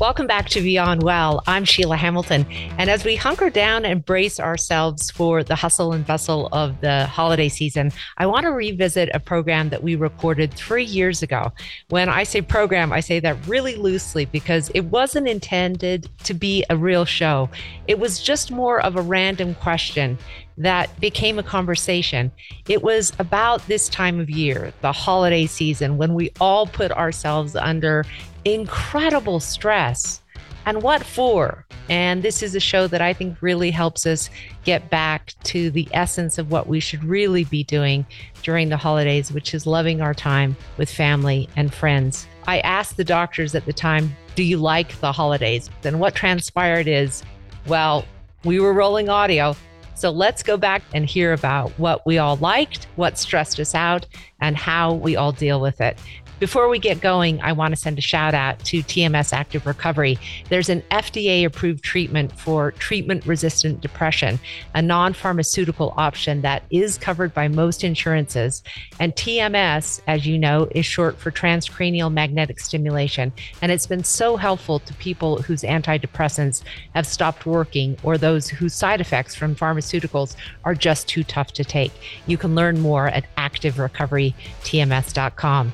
[0.00, 1.40] Welcome back to Beyond Well.
[1.46, 2.44] I'm Sheila Hamilton.
[2.78, 7.06] And as we hunker down and brace ourselves for the hustle and bustle of the
[7.06, 11.52] holiday season, I want to revisit a program that we recorded three years ago.
[11.90, 16.64] When I say program, I say that really loosely because it wasn't intended to be
[16.70, 17.48] a real show.
[17.86, 20.18] It was just more of a random question
[20.58, 22.30] that became a conversation.
[22.68, 27.56] It was about this time of year, the holiday season, when we all put ourselves
[27.56, 28.04] under
[28.44, 30.20] incredible stress.
[30.66, 31.66] And what for?
[31.90, 34.30] And this is a show that I think really helps us
[34.64, 38.06] get back to the essence of what we should really be doing
[38.42, 42.26] during the holidays, which is loving our time with family and friends.
[42.46, 45.68] I asked the doctors at the time, Do you like the holidays?
[45.82, 47.22] And what transpired is,
[47.66, 48.06] well,
[48.44, 49.54] we were rolling audio.
[49.94, 54.06] So let's go back and hear about what we all liked, what stressed us out,
[54.40, 55.98] and how we all deal with it.
[56.40, 60.18] Before we get going, I want to send a shout out to TMS Active Recovery.
[60.48, 64.40] There's an FDA approved treatment for treatment resistant depression,
[64.74, 68.64] a non pharmaceutical option that is covered by most insurances.
[68.98, 73.32] And TMS, as you know, is short for transcranial magnetic stimulation.
[73.62, 78.74] And it's been so helpful to people whose antidepressants have stopped working or those whose
[78.74, 81.92] side effects from pharmaceuticals are just too tough to take.
[82.26, 85.72] You can learn more at activerecoverytms.com.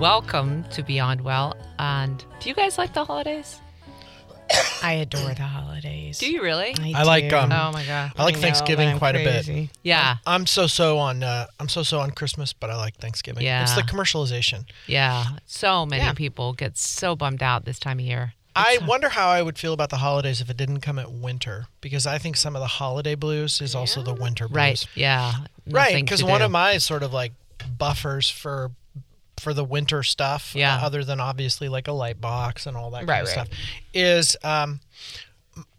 [0.00, 1.56] Welcome to Beyond Well.
[1.78, 3.60] And do you guys like the holidays?
[4.82, 6.18] I adore the holidays.
[6.18, 6.74] Do you really?
[6.78, 7.36] I, I like, do.
[7.36, 8.12] um, Oh my god.
[8.16, 9.70] I like know, Thanksgiving but I'm quite a bit.
[9.82, 10.16] Yeah.
[10.26, 13.44] I'm so so on uh, I'm so so on Christmas, but I like Thanksgiving.
[13.44, 13.62] Yeah.
[13.62, 14.64] It's the commercialization.
[14.86, 15.24] Yeah.
[15.46, 16.12] So many Yeah.
[16.12, 18.34] people get so bummed out this time of year.
[18.56, 20.98] I It's, uh, wonder how I would feel about the holidays if it didn't come
[20.98, 24.56] at winter, because I think some of the holiday blues is also the winter blues.
[24.56, 24.86] Right.
[24.94, 25.32] Yeah.
[25.68, 26.44] Right, because one do.
[26.46, 27.32] of my sort of like
[27.78, 28.70] buffers for
[29.44, 30.76] for the winter stuff, Yeah.
[30.76, 33.32] uh, other than obviously like a light box and all that kind Right, of right.
[33.32, 33.48] stuff,
[33.94, 34.80] is um,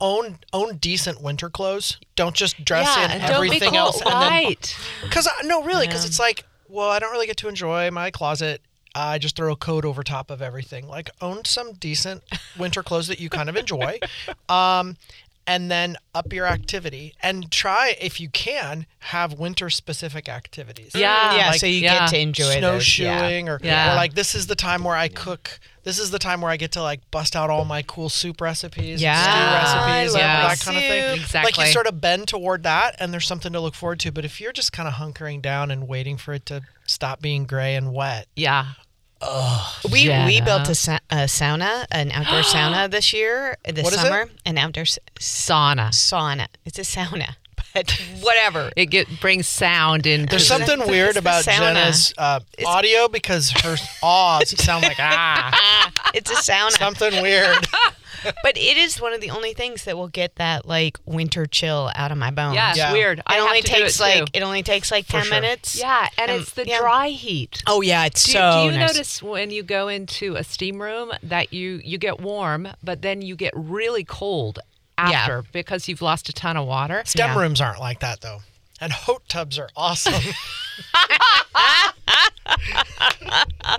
[0.00, 1.96] own own decent winter clothes.
[2.16, 3.94] Don't just dress yeah, in and don't be everything cold.
[3.94, 4.76] else, right.
[5.02, 6.08] Because no, really, because Yeah.
[6.08, 8.60] it's like, well, I don't really get to enjoy my closet.
[8.94, 10.86] I just throw a coat over top of everything.
[10.86, 12.22] Like, own some decent
[12.58, 13.98] winter clothes that you kind of enjoy,
[14.50, 14.96] um,
[15.46, 20.92] and then up your activity and try, if you can, have winter specific activities.
[20.94, 21.36] Yeah.
[21.36, 22.00] yeah, like, so you yeah.
[22.00, 23.18] get to enjoy those, yeah.
[23.18, 23.92] Snowshoeing, or, Yeah.
[23.92, 25.58] or like this is the time where I cook.
[25.84, 28.40] This is the time where I get to like bust out all my cool soup
[28.40, 29.16] recipes, Yeah.
[29.16, 31.20] and stew recipes, I and that kind of thing.
[31.20, 31.52] Exactly.
[31.52, 34.12] Like you sort of bend toward that, and there's something to look forward to.
[34.12, 37.44] But if you're just kind of hunkering down and waiting for it to stop being
[37.46, 38.66] gray and wet, Yeah.
[39.90, 44.00] We we built a, sa- a sauna, an outdoor sauna this year, this What is
[44.00, 44.02] it?
[44.02, 44.28] summer.
[44.44, 45.88] An outdoor s- Sauna.
[45.90, 46.46] sauna.
[46.64, 47.36] It's a sauna,
[47.74, 47.90] but
[48.20, 48.70] Whatever.
[48.76, 50.26] It get brings sound in.
[50.26, 51.44] there's something the- weird it's about.
[51.44, 56.70] Jenna's uh, audio because her ahs sound like ah, it's a sauna.
[56.72, 57.66] something weird.
[58.42, 61.90] But it is one of the only things that will get that like winter chill
[61.94, 62.54] out of my bones.
[62.56, 62.92] Yeah, it's Yeah.
[62.92, 63.18] weird.
[63.20, 64.30] It I have only to do takes it like too.
[64.34, 65.30] it only takes like ten sure.
[65.40, 65.78] minutes.
[65.78, 66.78] Yeah, and Um, it's the yeah.
[66.80, 67.62] dry heat.
[67.66, 68.90] Oh yeah, it's Do, so do you nice.
[68.92, 73.22] notice when you go into a steam room that you you get warm, but then
[73.22, 74.58] you get really cold
[74.98, 75.10] Yeah.
[75.10, 77.02] after because you've lost a ton of water?
[77.06, 77.38] STEM Yeah.
[77.38, 78.42] rooms aren't like that though,
[78.80, 80.14] and hot tubs are awesome.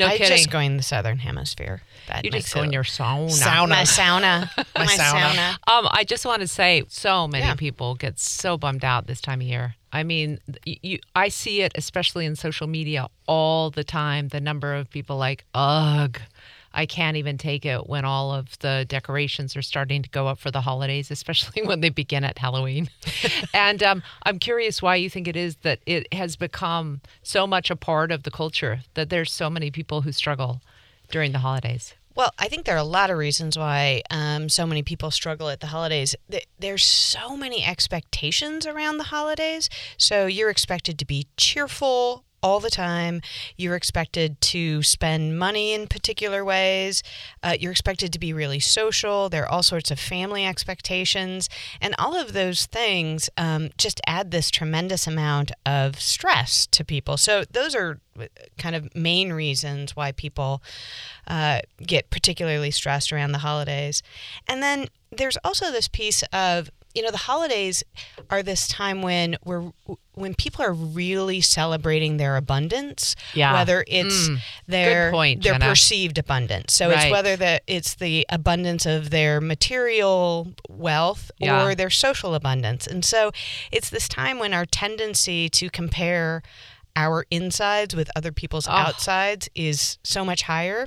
[0.00, 0.36] No I kidding.
[0.36, 1.82] just go in the southern hemisphere.
[2.08, 3.30] That you just makes go in your sauna.
[3.30, 3.68] Sauna.
[3.68, 4.50] my sauna.
[4.74, 5.30] my, sauna.
[5.32, 5.48] sauna.
[5.72, 7.54] Um, I just want to say, so many Yeah.
[7.54, 9.76] people get so bummed out this time of year.
[9.92, 14.28] I mean, you, you, I see it especially in social media all the time.
[14.28, 16.20] The number of people like, ugh,
[16.72, 20.38] I can't even take it when all of the decorations are starting to go up
[20.38, 22.88] for the holidays, especially when they begin at Halloween.
[23.54, 27.70] and um, I'm curious why you think it is that it has become so much
[27.70, 30.60] a part of the culture that there's so many people who struggle
[31.10, 31.94] during the holidays.
[32.14, 35.48] Well, I think there are a lot of reasons why um, so many people struggle
[35.48, 36.14] at the holidays.
[36.58, 39.70] There's so many expectations around the holidays.
[39.96, 43.20] So you're expected to be cheerful all the time.
[43.56, 47.02] You're expected to spend money in particular ways.
[47.42, 49.28] Uh, you're expected to be really social.
[49.28, 51.48] There are all sorts of family expectations.
[51.80, 57.16] And all of those things um, just add this tremendous amount of stress to people.
[57.16, 57.98] So those are
[58.58, 60.62] kind of main reasons why people
[61.26, 64.02] uh, get particularly stressed around the holidays.
[64.46, 67.82] And then there's also this piece of you know the holidays
[68.30, 69.70] are this time when we're
[70.14, 73.52] when people are really celebrating their abundance Yeah.
[73.54, 74.38] whether it's Mm.
[74.66, 75.66] their point, their Jenna.
[75.68, 77.04] perceived abundance so Right.
[77.04, 81.62] it's whether that it's the abundance of their material wealth Yeah.
[81.64, 83.30] or their social abundance and so
[83.70, 86.42] it's this time when our tendency to compare
[86.96, 88.72] our insides with other people's Oh.
[88.72, 90.86] outsides is so much higher.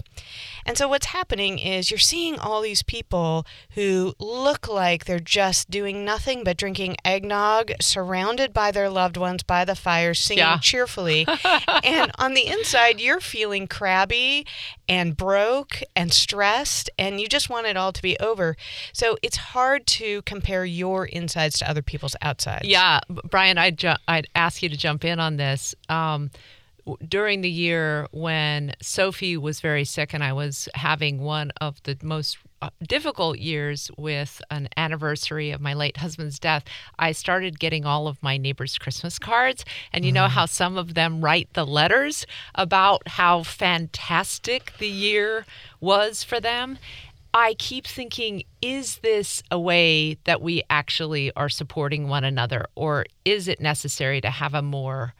[0.65, 5.69] And so what's happening is you're seeing all these people who look like they're just
[5.69, 10.57] doing nothing but drinking eggnog, surrounded by their loved ones by the fire, singing Yeah.
[10.59, 11.25] cheerfully.
[11.83, 14.45] and on the inside, you're feeling crabby
[14.87, 18.55] and broke and stressed, and you just want it all to be over.
[18.91, 22.67] So it's hard to compare your insides to other people's outsides.
[22.67, 22.99] Yeah,
[23.29, 25.75] Brian, I'd ju- I'd ask you to jump in on this.
[25.89, 26.31] Um,
[27.07, 31.97] during the year when Sophie was very sick, and I was having one of the
[32.03, 36.63] most Uh, difficult years with an anniversary of my late husband's death,
[36.97, 39.65] I started getting all of my neighbors' Christmas cards.
[39.91, 40.35] And you know mm-hmm.
[40.35, 42.25] how some of them write the letters
[42.55, 45.45] about how fantastic the year
[45.81, 46.77] was for them?
[47.33, 53.07] I keep thinking, is this a way that we actually are supporting one another, or
[53.25, 55.15] is it necessary to have a more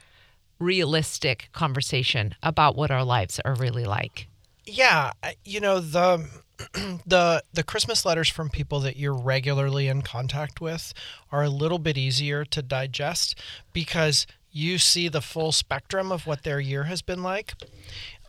[0.59, 4.29] realistic conversation about what our lives are really like?
[4.65, 5.11] Yeah,
[5.43, 6.25] you know the
[7.05, 10.93] the the Christmas letters from people that you're regularly in contact with
[11.31, 13.37] are a little bit easier to digest
[13.73, 17.53] because you see the full spectrum of what their year has been like.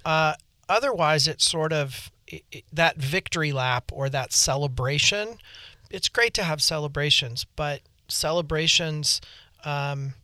[0.05, 0.35] Uh,
[0.69, 5.39] otherwise, it's sort of i- i- that victory lap or that celebration.
[5.91, 9.21] It's great to have celebrations, but celebrations
[9.65, 10.15] um,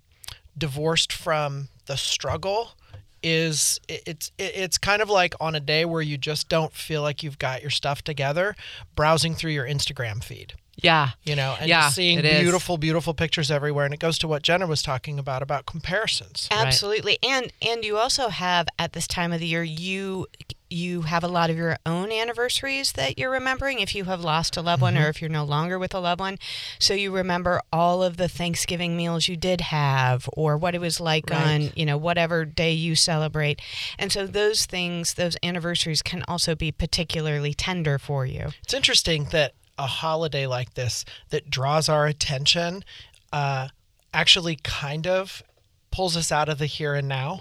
[0.57, 2.73] divorced from the struggle
[3.22, 7.02] is it- it's it's kind of like on a day where you just don't feel
[7.02, 8.55] like you've got your stuff together
[8.96, 11.11] browsing through your Instagram feed Yeah.
[11.25, 12.40] you know and Yeah, seeing it is.
[12.40, 16.49] beautiful beautiful pictures everywhere and it goes to what Jenna was talking about about comparisons
[16.50, 17.19] Absolutely.
[17.22, 20.26] And and you also have at this time of the year you
[20.70, 24.56] you have a lot of your own anniversaries that you're remembering if you have lost
[24.56, 25.02] a loved one Mm-hmm.
[25.05, 26.38] or if you're no longer with a loved one.
[26.78, 31.00] So you remember all of the Thanksgiving meals you did have or what it was
[31.00, 31.43] like Right.
[31.67, 33.61] on, you know, whatever day you celebrate.
[33.99, 38.50] And so those things, those anniversaries can also be particularly tender for you.
[38.62, 42.84] It's interesting that a holiday like this that draws our attention
[43.32, 43.69] uh,
[44.12, 45.43] actually kind of
[45.90, 47.40] pulls us out of the here and now.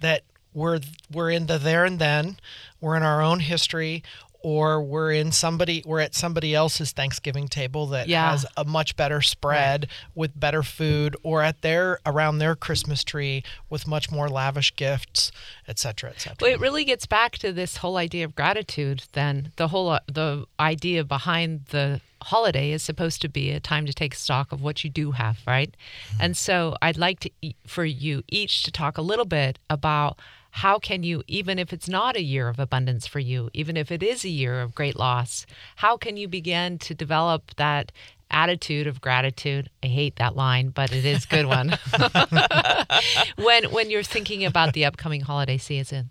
[0.00, 0.22] That
[0.58, 0.80] we're
[1.12, 2.36] we're in the there and then,
[2.80, 4.02] we're in our own history,
[4.40, 8.30] or we're in somebody we're at somebody else's Thanksgiving table that Yeah.
[8.30, 13.42] has a much better spread with better food, or at their around their Christmas tree
[13.70, 15.32] with much more lavish gifts,
[15.66, 16.36] et cetera, et cetera.
[16.40, 19.02] Well, it really gets back to this whole idea of gratitude.
[19.12, 23.86] Then the whole uh, the idea behind the holiday is supposed to be a time
[23.86, 25.72] to take stock of what you do have, right?
[26.20, 27.30] And so I'd like to
[27.66, 30.18] for you each to talk a little bit about
[30.50, 33.90] how can you even if it's not a year of abundance for you, even if
[33.90, 35.46] it is a year of great loss,
[35.76, 37.92] how can you begin to develop that
[38.30, 39.70] attitude of gratitude?
[39.82, 41.78] I hate that line, but it is a good one.
[43.36, 46.10] when when you're thinking about the upcoming holiday season.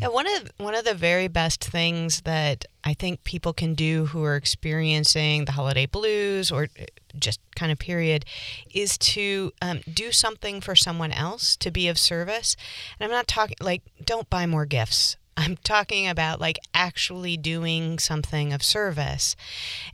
[0.00, 4.06] Yeah, one of one of the very best things that I think people can do
[4.06, 6.84] who are experiencing the holiday blues or uh,
[7.18, 8.24] just kind of period
[8.72, 12.56] is to um, do something for someone else to be of service.
[12.98, 15.16] And I'm not talking like don't buy more gifts.
[15.40, 19.36] I'm talking about like actually doing something of service.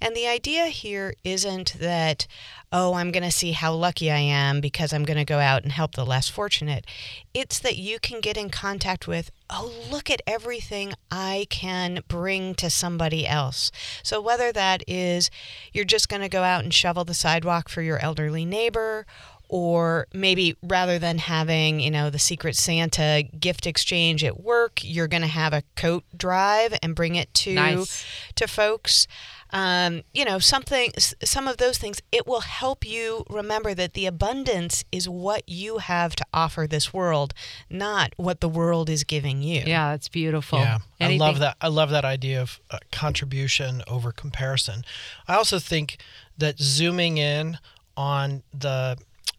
[0.01, 2.27] And the idea here isn't that,
[2.73, 5.62] oh, I'm going to see how lucky I am because I'm going to go out
[5.62, 6.85] and help the less fortunate.
[7.33, 12.57] It's that you can get in contact with, oh, look at everything I can bring
[12.57, 13.71] to somebody else.
[14.03, 15.31] So whether that is
[15.73, 19.07] you're just going to go out and shovel the sidewalk for your elderly neighbor,
[19.49, 25.09] or maybe rather than having you know the secret santa gift exchange at work you're
[25.09, 28.05] going to have a coat drive and bring it to Nice.
[28.35, 29.07] to folks
[29.50, 30.91] um, you know something
[31.23, 35.79] some of those things it will help you remember that the abundance is what you
[35.79, 37.33] have to offer this world
[37.71, 40.59] not what the world is giving you Yeah, it's beautiful.
[40.59, 41.57] Yeah, I love that.
[41.61, 44.85] I love that idea of uh, contribution over comparison.
[45.29, 45.99] I also think
[46.38, 47.59] that zooming in
[47.97, 48.97] on the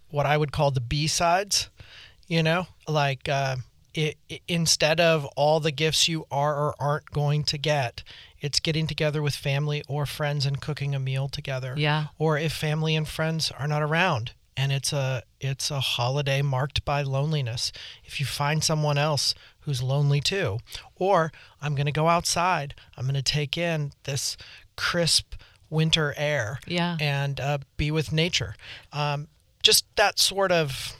[0.10, 1.70] what I would call the B sides,
[2.28, 3.58] you know, like uh,
[3.94, 8.04] it, it, instead of all the gifts you are or aren't going to get,
[8.40, 11.74] it's getting together with family or friends and cooking a meal together.
[11.78, 12.08] Yeah.
[12.20, 16.84] Or if family and friends are not around, and it's a it's a holiday marked
[16.86, 17.72] by loneliness.
[18.04, 20.60] If you find someone else who's lonely too,
[20.96, 24.38] or I'm going to go outside, I'm going to take in this
[24.76, 25.34] crisp
[25.70, 26.98] winter air Yeah.
[27.00, 28.56] and uh, be with nature.
[28.94, 29.28] Um,
[29.68, 30.96] just that sort of,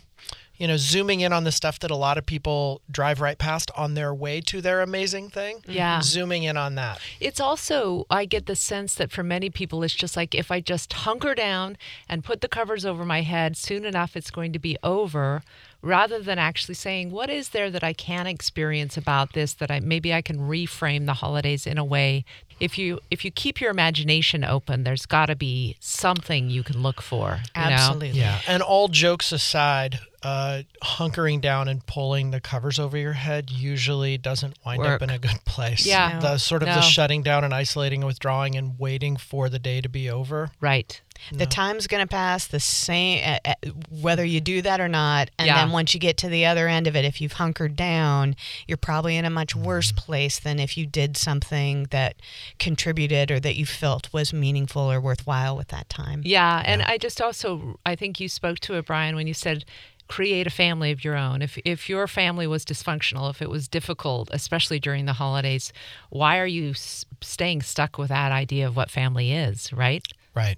[0.58, 3.72] you know, zooming in on the stuff that a lot of people drive right past
[3.78, 5.62] on their way to their amazing thing.
[5.66, 5.94] Yeah.
[5.94, 6.02] Mm-hmm.
[6.02, 7.00] Zooming in on that.
[7.22, 10.60] It's also, I get the sense that for many people, it's just like if I
[10.60, 11.78] just hunker down
[12.10, 15.44] and put the covers over my head, soon enough it's going to be over,
[15.88, 19.79] rather than actually saying, what is there that I can experience about this that I
[19.79, 22.25] maybe I can reframe the holidays in a way.
[22.60, 26.82] If you if you keep your imagination open, there's got to be something you can
[26.82, 27.39] look for.
[27.56, 27.67] you know?
[27.70, 28.20] Absolutely.
[28.20, 28.39] Yeah.
[28.48, 34.17] And all jokes aside, uh, hunkering down and pulling the covers over your head usually
[34.17, 35.01] doesn't wind Work.
[35.01, 35.86] up in a good place.
[35.86, 36.13] Yeah.
[36.15, 36.20] No.
[36.22, 36.75] The sort of No.
[36.75, 40.50] the shutting down and isolating and withdrawing and waiting for the day to be over.
[40.60, 41.00] Right.
[41.32, 45.30] The time's going to pass the same, uh, uh, whether you do that or not.
[45.38, 45.56] And Yeah.
[45.56, 48.36] then once you get to the other end of it, if you've hunkered down,
[48.68, 52.16] you're probably in a much worse place than if you did something that
[52.60, 56.22] contributed or that you felt was meaningful or worthwhile with that time.
[56.24, 59.66] Yeah, and I just also I think you spoke to it, Brian, when you said
[60.08, 61.42] create a family of your own.
[61.42, 65.74] If if your family was dysfunctional, if it was difficult, especially during the holidays,
[66.10, 69.74] why are you s- staying stuck with that idea of what family is?
[69.74, 70.06] Right?
[70.34, 70.58] Right.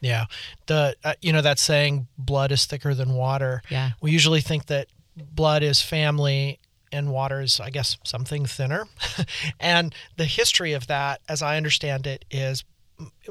[0.00, 0.26] Yeah.
[0.66, 3.62] The uh, you know that saying blood is thicker than water.
[3.68, 3.90] Yeah.
[4.00, 6.58] We usually think that blood is family
[6.92, 8.86] and water is I guess something thinner.
[9.60, 12.64] and the history of that as I understand it is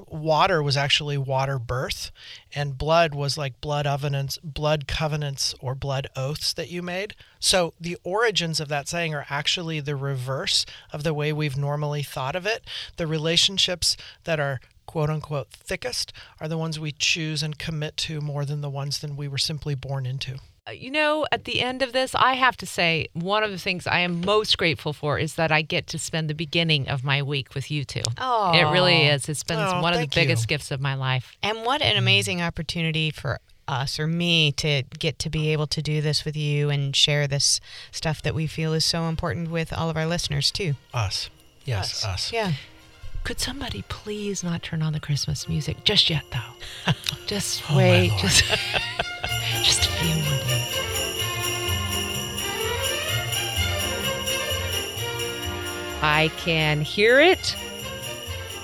[0.07, 2.11] water was actually water birth
[2.55, 7.73] and blood was like blood covenants blood covenants or blood oaths that you made so
[7.79, 12.35] the origins of that saying are actually the reverse of the way we've normally thought
[12.35, 12.63] of it
[12.95, 18.19] the relationships that are quote unquote thickest are the ones we choose and commit to
[18.21, 21.61] more than the ones that we were simply born into Uh, You know, at the
[21.61, 24.91] end of this, I have to say one of the things I am most grateful
[24.93, 28.01] for is that I get to spend the beginning of my week with you two.
[28.17, 29.29] Oh, It really is.
[29.29, 30.21] It's been Oh, one of the thank you.
[30.23, 31.37] biggest gifts of my life.
[31.43, 35.81] And what an amazing opportunity for us or me to get to be able to
[35.81, 37.59] do this with you and share this
[37.91, 40.75] stuff that we feel is so important with all of our listeners too.
[40.93, 41.29] us
[41.65, 42.53] yes us, Yeah.
[43.27, 46.93] Could somebody please not turn on the Christmas music just yet, though?
[47.25, 48.45] Just Oh, wait, just
[49.63, 50.77] just a few more days.
[56.01, 57.53] I can hear it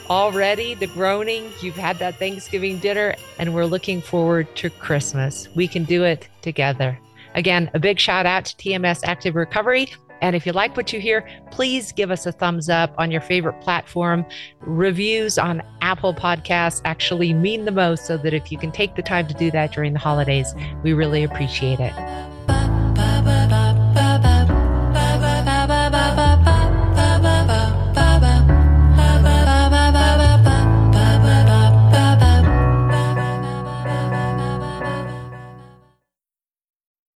[0.10, 0.75] already.
[0.75, 1.51] The groaning.
[1.60, 5.50] You've had that Thanksgiving dinner, and we're looking forward to Christmas.
[5.58, 6.98] We can do it together.
[7.36, 9.91] Again, a big shout out to TMS Active Recovery.
[10.24, 13.20] And if you like what you hear, please give us a thumbs up on your
[13.20, 14.25] favorite platform.
[14.62, 19.01] Reviews on Apple Podcasts actually mean the most, so that if you can take the
[19.01, 22.33] time to do that during the holidays, we really appreciate it.